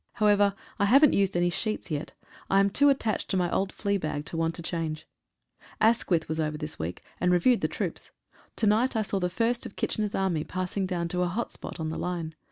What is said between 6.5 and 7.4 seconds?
this week, and